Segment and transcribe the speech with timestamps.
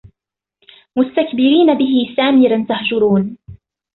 [0.97, 3.37] مُسْتَكْبِرِينَ بِهِ سَامِرًا تَهْجُرُونَ